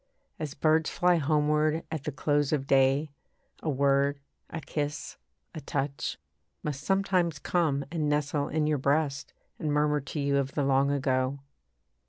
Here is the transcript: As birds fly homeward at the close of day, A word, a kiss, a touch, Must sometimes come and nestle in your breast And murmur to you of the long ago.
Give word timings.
As 0.39 0.55
birds 0.55 0.89
fly 0.89 1.17
homeward 1.17 1.83
at 1.91 2.05
the 2.05 2.11
close 2.11 2.51
of 2.51 2.65
day, 2.65 3.11
A 3.61 3.69
word, 3.69 4.19
a 4.49 4.59
kiss, 4.59 5.17
a 5.53 5.61
touch, 5.61 6.17
Must 6.63 6.81
sometimes 6.83 7.37
come 7.37 7.85
and 7.91 8.09
nestle 8.09 8.47
in 8.47 8.65
your 8.65 8.79
breast 8.79 9.35
And 9.59 9.71
murmur 9.71 9.99
to 10.01 10.19
you 10.19 10.37
of 10.37 10.53
the 10.53 10.63
long 10.63 10.89
ago. 10.89 11.41